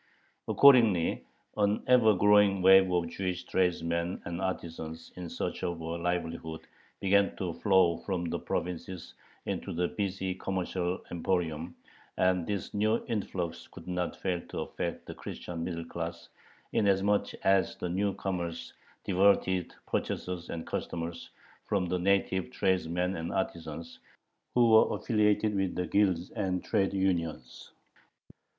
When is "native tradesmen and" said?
21.99-23.31